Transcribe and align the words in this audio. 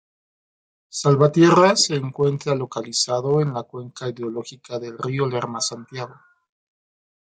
Salvatierra 0.89 1.75
se 1.75 1.93
encuentra 1.93 2.55
localizado 2.55 3.39
en 3.39 3.53
la 3.53 3.61
Cuenca 3.61 4.09
Hidrológica 4.09 4.79
del 4.79 4.97
Río 4.97 5.27
Lerma 5.27 5.61
Santiago. 5.61 6.15